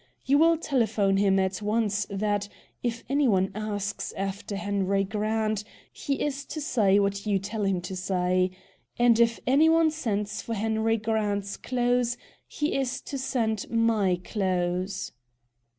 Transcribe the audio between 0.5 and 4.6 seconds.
telephone him at once that, if any one asks after